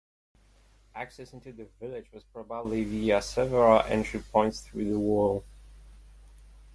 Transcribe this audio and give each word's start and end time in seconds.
Access 0.95 1.31
into 1.31 1.53
the 1.53 1.67
village 1.79 2.07
was 2.11 2.23
probably 2.33 2.83
via 2.85 3.21
several 3.21 3.81
entry 3.81 4.19
points 4.31 4.59
through 4.61 4.89
the 4.91 4.97
wall. 4.97 5.43